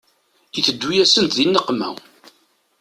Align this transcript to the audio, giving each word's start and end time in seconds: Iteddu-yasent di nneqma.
Iteddu-yasent 0.57 1.35
di 1.37 1.45
nneqma. 1.49 1.89